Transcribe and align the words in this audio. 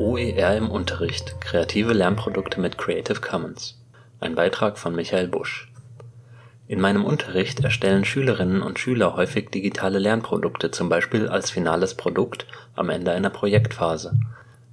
OER 0.00 0.54
im 0.54 0.70
Unterricht: 0.70 1.40
Kreative 1.40 1.92
Lernprodukte 1.92 2.60
mit 2.60 2.78
Creative 2.78 3.20
Commons. 3.20 3.82
Ein 4.20 4.36
Beitrag 4.36 4.78
von 4.78 4.94
Michael 4.94 5.26
Busch. 5.26 5.72
In 6.68 6.80
meinem 6.80 7.04
Unterricht 7.04 7.64
erstellen 7.64 8.04
Schülerinnen 8.04 8.62
und 8.62 8.78
Schüler 8.78 9.16
häufig 9.16 9.50
digitale 9.50 9.98
Lernprodukte, 9.98 10.70
zum 10.70 10.88
Beispiel 10.88 11.26
als 11.26 11.50
finales 11.50 11.96
Produkt 11.96 12.46
am 12.76 12.90
Ende 12.90 13.10
einer 13.10 13.30
Projektphase. 13.30 14.12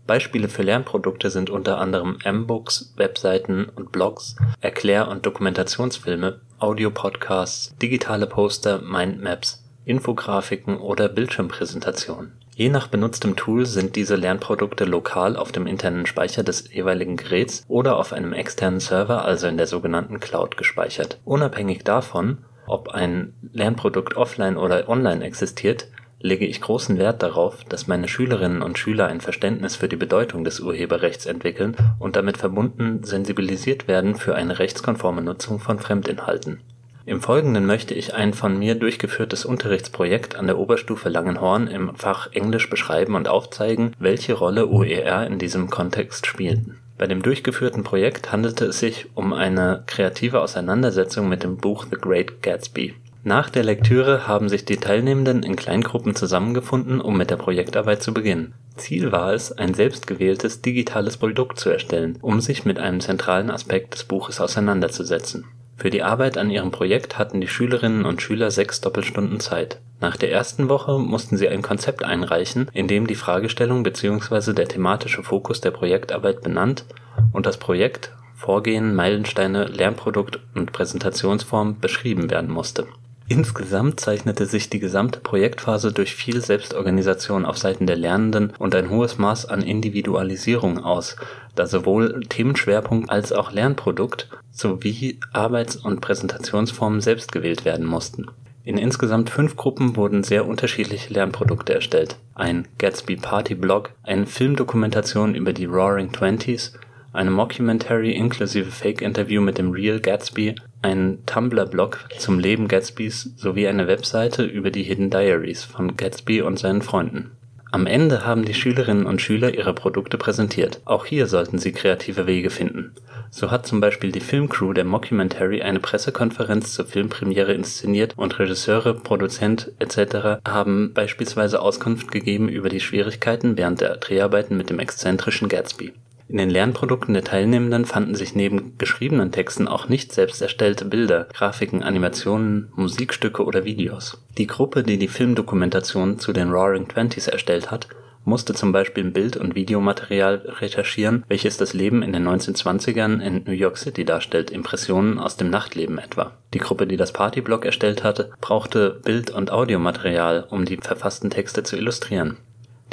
Beispiele 0.05 0.48
für 0.48 0.62
Lernprodukte 0.62 1.32
sind 1.32 1.50
unter 1.50 1.80
anderem 1.80 2.20
M-Books, 2.23 2.94
Webseiten 2.96 3.66
und 3.66 3.92
Blogs, 3.92 4.36
Erklär 4.62 5.08
und 5.08 5.26
Dokumentationsfilme, 5.26 6.39
Audiopodcasts, 6.59 7.76
digitale 7.81 8.28
Poster, 8.28 8.80
Mindmaps, 8.80 9.64
Infografiken 9.86 10.78
oder 10.78 11.09
Bildschirmpräsentationen 11.09 12.45
Je 12.58 12.70
nach 12.70 12.88
benutztem 12.88 13.36
Tool 13.36 13.66
sind 13.66 13.98
diese 13.98 14.16
Lernprodukte 14.16 14.86
lokal 14.86 15.36
auf 15.36 15.52
dem 15.52 15.68
internen 15.68 16.05
Speicher 16.05 16.41
des 16.41 16.73
jeweiligen 16.73 17.18
Geräts 17.18 17.66
oder 17.68 17.98
auf 17.98 18.14
einem 18.14 18.31
externen 18.31 18.80
Server, 18.80 19.26
also 19.26 19.48
in 19.48 19.58
der 19.58 19.68
sogenannten 19.68 20.22
Cloud 20.22 20.55
gespeichert. 20.55 21.20
Unabhängig 21.26 21.84
davon, 21.84 22.45
ob 22.66 22.88
ein 22.88 23.34
Lernprodukt 23.52 24.16
offline 24.16 24.55
oder 24.55 24.88
online 24.88 25.26
existiert, 25.26 25.90
lege 26.22 26.45
ich 26.45 26.62
großen 26.62 26.98
Wert 26.98 27.22
darauf, 27.23 27.66
dass 27.66 27.88
meine 27.88 28.08
Schülerinnen 28.08 28.62
und 28.62 28.80
Schüler 28.80 29.08
ein 29.08 29.20
Verständnis 29.20 29.76
für 29.76 29.90
die 29.90 29.98
Bedeutung 29.98 30.45
des 30.45 30.62
Urheberrechts 30.62 31.26
entwickeln 31.26 31.76
und 32.00 32.16
damit 32.16 32.38
verbunden 32.38 33.03
sensibilisiert 33.03 33.90
werden 33.90 34.16
für 34.16 34.34
eine 34.34 34.59
rechtskonforme 34.59 35.22
Nutzung 35.22 35.59
von 35.59 35.78
Fremdinhalten 35.78 36.61
im 37.08 37.22
Folgenden 37.22 37.67
möchte 37.67 37.94
ich 37.94 38.16
ein 38.16 38.34
von 38.34 38.58
mir 38.58 38.73
durchgeführtes 38.73 39.45
Unterrichtsprojekt 39.45 40.36
an 40.36 40.48
der 40.48 40.58
Oberstufe 40.58 41.08
Langenhorn 41.08 41.67
im 41.67 41.95
Fach 41.95 42.31
Englisch 42.34 42.67
beschreiben 42.70 43.14
und 43.14 43.28
aufzeigen, 43.28 43.94
welche 44.00 44.34
Rolle 44.34 44.67
OER 44.67 45.28
in 45.28 45.38
diesem 45.38 45.70
Kontext 45.70 46.26
spielten. 46.26 46.80
Bei 46.98 47.06
dem 47.06 47.22
durchgeführten 47.22 47.83
Projekt 47.83 48.31
handelte 48.31 48.66
es 48.66 48.80
sich 48.80 49.08
um 49.14 49.33
eine 49.33 49.83
kreative 49.86 50.42
Auseinandersetzung 50.42 51.30
mit 51.30 51.44
dem 51.44 51.58
Buch 51.58 51.86
The 51.89 51.98
Great 51.98 52.42
Gatsby. 52.42 52.95
Nach 53.23 53.50
der 53.50 53.64
Lektüre 53.64 54.28
haben 54.28 54.50
sich 54.50 54.66
die 54.66 54.78
Teilnehmenden 54.78 55.44
in 55.44 55.56
Kleingruppen 55.56 56.16
zusammengefunden, 56.16 57.02
um 57.02 57.17
mit 57.17 57.30
der 57.30 57.38
Projektarbeit 57.38 58.02
zu 58.02 58.14
beginnen. 58.14 58.53
Ziel 58.78 59.11
war 59.11 59.33
es, 59.33 59.52
ein 59.52 59.73
selbstgewähltes 59.73 60.61
digitales 60.61 61.17
Produkt 61.17 61.59
zu 61.59 61.70
erstellen, 61.70 62.17
um 62.22 62.42
sich 62.42 62.66
mit 62.66 62.80
einem 62.80 63.00
zentralen 63.00 63.52
Aspekt 63.52 63.94
des 63.94 64.06
Buches 64.06 64.42
auseinanderzusetzen 64.42 65.45
für 65.78 65.90
die 65.90 66.04
Arbeit 66.04 66.38
an 66.38 66.50
ihrem 66.50 66.72
Projekt 66.72 67.18
hatten 67.18 67.42
die 67.42 67.48
Schülerinnen 67.48 68.06
und 68.06 68.22
Schüler 68.22 68.50
sechs 68.50 68.81
Doppelstunden 68.81 69.40
Zeit. 69.40 69.80
Nach 70.00 70.17
der 70.17 70.32
ersten 70.32 70.70
Woche 70.70 71.00
mussten 71.00 71.38
sie 71.38 71.50
ein 71.50 71.62
Konzept 71.62 72.04
einreichen, 72.04 72.70
in 72.73 72.88
dem 72.88 73.08
die 73.08 73.16
Fragestellung 73.16 73.84
bzw. 73.84 74.54
der 74.54 74.67
thematische 74.67 75.23
Fokus 75.23 75.62
der 75.62 75.72
Projektarbeit 75.72 76.42
benannt 76.42 76.86
und 77.32 77.45
das 77.45 77.58
Projekt, 77.58 78.12
Vorgehen, 78.36 78.95
Meilensteine, 78.95 79.66
Lernprodukt 79.66 80.40
und 80.54 80.72
Präsentationsform 80.72 81.80
beschrieben 81.80 82.30
werden 82.30 82.52
musste 82.52 82.88
Insgesamt 83.28 84.00
zeichnete 84.00 84.45
sich 84.45 84.70
die 84.70 84.80
gesamte 84.80 85.20
Projektphase 85.20 85.92
durch 85.92 86.14
viel 86.14 86.42
Selbstorganisation 86.42 87.45
auf 87.45 87.58
Seiten 87.58 87.88
der 87.88 87.95
Lernenden 87.95 88.54
und 88.59 88.76
ein 88.76 88.92
hohes 88.92 89.17
Maß 89.17 89.48
an 89.48 89.64
Individualisierung 89.64 90.84
aus, 90.84 91.16
da 91.56 91.66
sowohl 91.66 92.22
Themenschwerpunkt 92.30 93.09
als 93.09 93.32
auch 93.32 93.52
Lernprodukt 93.52 94.30
sowie 94.52 95.20
Arbeits 95.34 95.76
und 95.76 96.02
Präsentationsformen 96.02 97.02
selbst 97.02 97.32
gewählt 97.32 97.66
werden 97.66 97.88
mussten. 97.88 98.28
In 98.64 98.78
insgesamt 98.78 99.32
fünf 99.32 99.55
Gruppen 99.55 99.95
wurden 99.95 100.23
sehr 100.23 100.48
unterschiedliche 100.48 101.14
Lernprodukte 101.14 101.73
erstellt: 101.73 102.17
ein 102.36 102.67
Gatsby 102.78 103.16
Party 103.16 103.55
Blog, 103.55 103.92
eine 104.04 104.28
Filmdokumentation 104.28 105.33
über 105.33 105.54
die 105.54 105.66
Roaring 105.66 106.11
Twenties 106.11 106.73
eine 107.15 107.31
Mockumentary 107.31 108.11
inklusive 108.11 108.70
Fake-Interview 108.70 109.42
mit 109.42 109.58
dem 109.58 109.71
Real 109.71 109.99
Gatsby, 109.99 110.55
einen 110.81 111.26
Tumblr-Blog 111.26 112.05
zum 112.17 112.39
Leben 112.39 112.67
Gatsbys 112.67 113.31
sowie 113.36 113.67
eine 113.67 113.87
Webseite 113.87 114.43
über 114.43 114.70
die 114.70 114.83
Hidden 114.83 115.09
Diaries 115.09 115.64
von 115.64 115.98
Gatsby 115.98 116.42
und 116.42 116.59
seinen 116.59 116.81
Freunden. 116.81 117.31
Am 117.71 117.87
Ende 117.87 118.25
haben 118.25 118.45
die 118.45 118.54
Schülerinnen 118.54 119.05
und 119.05 119.21
Schüler 119.21 119.54
ihre 119.54 119.73
Produkte 119.73 120.17
präsentiert. 120.17 120.80
Auch 120.86 121.05
hier 121.05 121.27
sollten 121.27 121.58
sie 121.58 121.73
kreative 121.73 122.25
Wege 122.25 122.49
finden. 122.49 122.93
So 123.31 123.52
hat 123.52 123.67
zum 123.67 123.81
Beispiel 123.81 124.14
die 124.14 124.21
Filmcrew 124.21 124.71
der 124.71 124.86
Mockumentary 124.86 125.61
eine 125.61 125.81
Pressekonferenz 125.81 126.73
zur 126.73 126.86
Filmpremiere 126.86 127.54
inszeniert 127.54 128.13
und 128.15 128.39
Regisseure, 128.39 128.94
Produzent 128.94 129.74
etc. 129.80 130.39
haben 130.48 130.94
beispielsweise 130.94 131.62
Auskunft 131.62 132.12
gegeben 132.12 132.48
über 132.48 132.69
die 132.69 132.80
Schwierigkeiten 132.80 133.57
während 133.57 133.81
der 133.81 133.98
Dreharbeiten 133.98 134.56
mit 134.56 134.69
dem 134.69 134.80
exzentrischen 134.80 135.50
Gatsby 135.50 135.92
in 136.27 136.38
den 136.38 136.50
Lernprodukten 136.50 137.13
der 137.13 137.24
Teilnehmenden 137.24 137.86
fanden 137.86 138.15
sich 138.15 138.33
neben 138.33 138.77
geschriebenen 138.80 139.31
Texten 139.31 139.68
auch 139.68 139.89
nicht 139.89 140.12
selbst 140.12 140.41
erstellte 140.41 140.83
Bilder, 140.86 141.27
Grafiken, 141.31 141.83
Animationen, 141.83 142.71
Musikstücke 142.75 143.44
oder 143.44 143.63
Videos. 143.63 144.24
Die 144.39 144.47
Gruppe, 144.47 144.81
die 144.81 144.97
die 144.97 145.07
Filmdokumentation 145.07 146.18
zu 146.18 146.33
den 146.33 146.50
Roaring 146.50 146.88
Twenties 146.88 147.27
erstellt 147.27 147.69
hat, 147.69 147.88
musste 148.24 148.56
zum 148.56 148.71
Beispiel 148.71 149.03
Bild 149.12 149.38
und 149.38 149.53
Videomaterial 149.53 150.41
recherchieren, 150.59 151.24
welches 151.27 151.57
das 151.57 151.74
Leben 151.74 152.01
in 152.01 152.12
den 152.12 152.27
1920ern 152.27 153.21
in 153.21 153.44
New 153.44 153.51
York 153.51 153.77
City 153.77 154.03
darstellt, 154.03 154.50
Impressionen 154.50 155.19
aus 155.19 155.38
dem 155.38 155.51
Nachtleben 155.51 156.00
etwa. 156.00 156.31
Die 156.56 156.59
Gruppe, 156.59 156.88
die 156.88 156.97
das 156.97 157.13
Partyblog 157.13 157.65
erstellt 157.65 158.03
hatte, 158.03 158.31
brauchte 158.42 159.00
Bild 159.03 159.30
und 159.30 159.51
Audiomaterial, 159.51 160.47
um 160.50 160.65
die 160.65 160.77
verfassten 160.77 161.30
Texte 161.30 161.62
zu 161.62 161.77
illustrieren. 161.77 162.38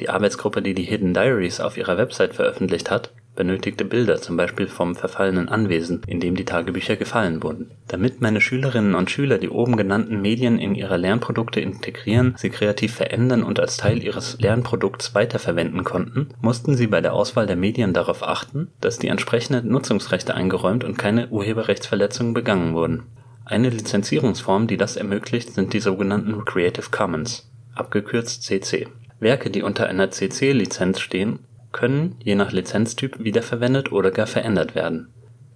Die 0.00 0.10
Arbeitsgruppe, 0.10 0.60
die 0.60 0.74
die 0.74 0.82
Hidden 0.82 1.14
Diaries 1.14 1.60
auf 1.60 1.78
ihrer 1.78 1.96
Website 1.96 2.34
veröffentlicht 2.34 2.90
hat 2.90 3.10
benötigte 3.34 3.84
Bilder, 3.84 4.20
zum 4.20 4.36
Beispiel 4.36 4.66
vom 4.66 4.94
verfallenen 4.94 5.48
Anwesen, 5.48 6.02
in 6.06 6.20
dem 6.20 6.34
die 6.34 6.44
Tagebücher 6.44 6.96
gefallen 6.96 7.42
wurden. 7.42 7.70
Damit 7.88 8.20
meine 8.20 8.40
Schülerinnen 8.40 8.94
und 8.94 9.10
Schüler 9.10 9.38
die 9.38 9.48
oben 9.48 9.76
genannten 9.76 10.20
Medien 10.20 10.58
in 10.58 10.74
ihre 10.74 10.96
Lernprodukte 10.96 11.60
integrieren, 11.60 12.34
sie 12.36 12.50
kreativ 12.50 12.94
verändern 12.94 13.42
und 13.42 13.58
als 13.58 13.76
Teil 13.76 14.02
ihres 14.02 14.38
Lernprodukts 14.40 15.14
weiterverwenden 15.14 15.84
konnten, 15.84 16.28
mussten 16.40 16.76
sie 16.76 16.86
bei 16.86 17.00
der 17.00 17.14
Auswahl 17.14 17.46
der 17.46 17.56
Medien 17.56 17.92
darauf 17.92 18.22
achten, 18.22 18.68
dass 18.80 18.98
die 18.98 19.08
entsprechenden 19.08 19.68
Nutzungsrechte 19.68 20.34
eingeräumt 20.34 20.84
und 20.84 20.98
keine 20.98 21.28
Urheberrechtsverletzungen 21.28 22.34
begangen 22.34 22.74
wurden. 22.74 23.04
Eine 23.44 23.70
Lizenzierungsform, 23.70 24.66
die 24.66 24.76
das 24.76 24.96
ermöglicht, 24.96 25.54
sind 25.54 25.72
die 25.72 25.80
sogenannten 25.80 26.44
Creative 26.44 26.90
Commons 26.90 27.50
abgekürzt 27.74 28.42
CC). 28.42 28.88
Werke, 29.18 29.50
die 29.50 29.62
unter 29.62 29.86
einer 29.86 30.10
CC-Lizenz 30.10 31.00
stehen 31.00 31.38
können 31.72 32.16
je 32.22 32.34
nach 32.34 32.52
Lizenztyp 32.52 33.22
wiederverwendet 33.24 33.92
oder 33.92 34.10
gar 34.10 34.26
verändert 34.26 34.74
werden. 34.74 35.08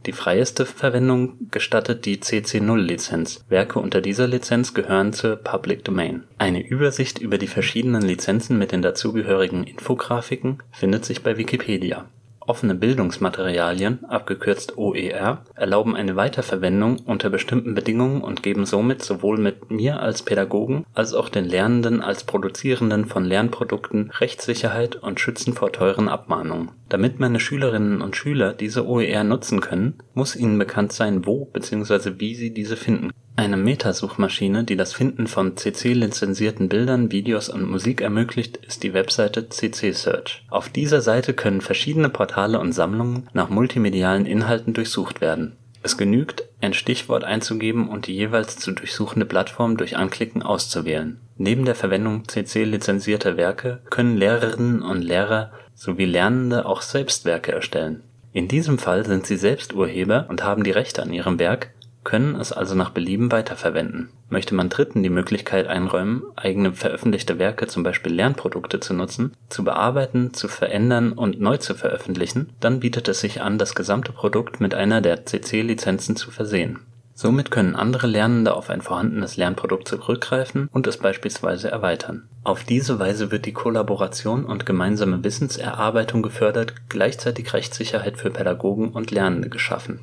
Die 0.07 0.13
freieste 0.13 0.67
Verwendung 0.67 1.51
gestattet 1.51 2.07
die 2.07 2.19
CC0-Lizenz, 2.19 3.45
Werke 3.49 3.81
unter 3.81 4.01
dieser 4.01 4.29
Lizenz 4.29 4.73
gehören 4.73 5.13
zur 5.13 5.37
Public 5.37 5.85
Domain. 5.85 6.25
Eine 6.39 6.65
Übersicht 6.65 7.19
über 7.19 7.39
die 7.39 7.49
verschiedenen 7.49 8.03
Lizenzen 8.03 8.57
mit 8.57 8.71
den 8.71 8.83
dazugehörigen 8.83 9.65
Infografiken 9.65 10.63
findet 10.71 11.05
sich 11.05 11.23
bei 11.25 11.37
Wikipedia 11.39 12.07
Offene 12.47 12.77
Bildungsmaterialien 12.77 14.05
abgekürzt 14.05 14.79
OER 14.79 15.43
erlauben 15.55 15.97
eine 15.97 16.15
Weiterverwendung 16.15 17.01
unter 17.05 17.29
bestimmten 17.29 17.75
Bedingungen 17.75 18.23
und 18.23 18.45
geben 18.45 18.67
somit 18.67 19.03
sowohl 19.03 19.37
mit 19.37 19.71
mir 19.71 20.01
als 20.01 20.23
Pädagogen 20.23 20.85
als 20.95 21.13
auch 21.13 21.29
den 21.29 21.45
Lernenden 21.45 22.03
als 22.03 22.23
Produzierenden 22.25 23.07
von 23.07 23.25
Lernprodukten 23.25 24.13
Rechtssicherheit 24.21 24.95
und 24.95 25.19
schützen 25.19 25.55
vor 25.55 25.73
teuren 25.73 26.09
Abmahnungen. 26.09 26.71
Damit 26.89 27.19
meine 27.19 27.41
Schülerinnen 27.41 28.01
und 28.01 28.15
Schüler 28.15 28.53
diese 28.53 28.87
OER 28.87 29.25
nutzen 29.25 29.61
können, 29.61 29.95
muss 30.15 30.37
ihnen 30.37 30.59
bekannt 30.59 30.93
sein, 30.93 31.27
wo 31.27 31.47
bzw. 31.47 32.13
wie 32.19 32.37
sie 32.37 32.55
diese 32.55 32.77
finden 32.77 33.11
eine 33.37 33.59
Metasuchmaschine, 33.59 34.65
die 34.65 34.77
das 34.77 34.95
Finden 34.95 35.27
von 35.27 35.57
CC-lizenzierten 35.57 36.69
Bildern, 36.69 37.13
Videos 37.13 37.49
und 37.49 37.69
Musik 37.69 38.01
ermöglicht, 38.01 38.57
ist 38.57 38.83
die 38.83 38.95
Webseite 38.95 39.49
CC-Search. 39.49 40.43
Auf 40.49 40.71
dieser 40.71 41.03
Seite 41.03 41.35
können 41.35 41.61
verschiedene 41.61 42.09
Portale 42.09 42.59
und 42.59 42.73
Sammlungen 42.73 43.29
nach 43.35 43.51
multimedialen 43.51 44.25
Inhalten 44.25 44.73
durchsucht 44.73 45.21
werden. 45.21 45.53
Es 45.83 45.97
genügt, 45.97 46.49
ein 46.61 46.75
Stichwort 46.75 47.23
einzugeben 47.23 47.89
und 47.89 48.07
die 48.09 48.17
jeweils 48.17 48.57
zu 48.57 48.73
durchsuchende 48.73 49.27
Plattform 49.27 49.77
durch 49.77 49.97
Anklicken 49.97 50.43
auszuwählen. 50.43 51.21
Neben 51.37 51.65
der 51.65 51.77
Verwendung 51.77 52.27
CC-lizenzierter 52.27 53.37
Werke 53.37 53.81
können 53.91 54.17
Lehrerinnen 54.17 54.83
und 54.83 55.03
Lehrer 55.03 55.53
sowie 55.75 56.07
Lernende 56.07 56.67
auch 56.67 56.83
selbst 56.83 57.25
Werke 57.25 57.53
erstellen. 57.53 58.03
In 58.33 58.49
diesem 58.49 58.79
Fall 58.79 59.07
sind 59.07 59.27
sie 59.27 59.37
selbst 59.37 59.75
Urheber 59.75 60.27
und 60.29 60.43
haben 60.43 60.65
die 60.65 60.71
Rechte 60.71 61.03
an 61.03 61.13
ihrem 61.13 61.39
Werk 61.39 61.71
können 62.07 62.37
es 62.37 62.53
also 62.53 62.77
nach 62.77 62.91
Belieben 62.91 63.33
weiterverwenden. 63.33 64.11
Möchte 64.31 64.55
man 64.55 64.69
Dritten 64.69 65.03
die 65.03 65.11
Möglichkeit 65.11 65.67
einräumen, 65.67 66.23
eigene 66.37 66.73
veröffentlichte 66.73 67.41
Werke 67.41 67.67
zum 67.67 67.83
Beispiel 67.83 68.15
Lernprodukte 68.15 68.79
zu 68.79 68.95
nutzen, 68.95 69.35
zu 69.49 69.65
bearbeiten, 69.65 70.33
zu 70.33 70.47
verändern 70.47 71.13
und 71.13 71.41
neu 71.41 71.57
zu 71.57 71.75
veröffentlichen, 71.75 72.51
dann 72.61 72.79
bietet 72.79 73.09
es 73.09 73.21
sich 73.21 73.43
an, 73.43 73.59
das 73.59 73.75
gesamte 73.75 74.13
Produkt 74.13 74.61
mit 74.61 74.73
einer 74.73 75.01
der 75.01 75.27
CC-Lizenzen 75.27 76.15
zu 76.15 76.31
versehen. 76.31 76.79
Somit 77.13 77.51
können 77.51 77.75
andere 77.75 78.07
Lernende 78.07 78.55
auf 78.55 78.71
ein 78.71 78.83
vorhandenes 78.83 79.37
Lernprodukt 79.37 79.89
zurückgreifen 79.89 80.69
und 80.73 80.87
es 80.87 80.99
beispielsweise 80.99 81.73
erweitern. 81.73 82.29
Auf 82.45 82.63
diese 82.63 83.01
Weise 83.01 83.33
wird 83.33 83.47
die 83.47 83.53
Kollaboration 83.53 84.45
und 84.45 84.65
gemeinsame 84.65 85.25
Wissenserarbeitung 85.25 86.23
gefördert, 86.23 86.75
gleichzeitig 86.89 87.53
Rechtssicherheit 87.53 88.17
für 88.17 88.31
Pädagogen 88.31 88.91
und 88.91 89.11
Lernende 89.11 89.49
geschaffen. 89.49 89.99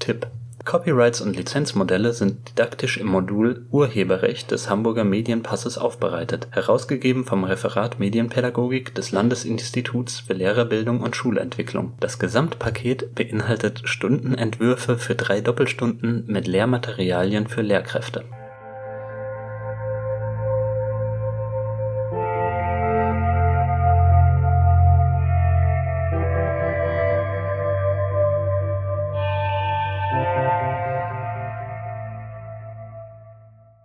Tipp 0.00 0.26
Copyrights 0.66 1.20
und 1.20 1.36
Lizenzmodelle 1.36 2.12
sind 2.12 2.50
didaktisch 2.50 2.98
im 2.98 3.06
Modul 3.06 3.64
Urheberrecht 3.70 4.50
des 4.50 4.68
Hamburger 4.68 5.04
Medienpasses 5.04 5.78
aufbereitet, 5.78 6.48
herausgegeben 6.50 7.24
vom 7.24 7.44
Referat 7.44 8.00
Medienpädagogik 8.00 8.92
des 8.92 9.12
Landesinstituts 9.12 10.18
für 10.18 10.34
Lehrerbildung 10.34 11.02
und 11.02 11.14
Schulentwicklung. 11.14 11.92
Das 12.00 12.18
Gesamtpaket 12.18 13.14
beinhaltet 13.14 13.82
Stundenentwürfe 13.84 14.98
für 14.98 15.14
drei 15.14 15.40
Doppelstunden 15.40 16.24
mit 16.26 16.48
Lehrmaterialien 16.48 17.46
für 17.46 17.62
Lehrkräfte 17.62 18.24